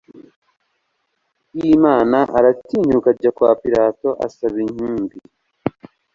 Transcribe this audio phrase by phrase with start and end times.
[1.55, 5.17] bw Imana aratinyuka ajya kwa Pilato asaba intumbi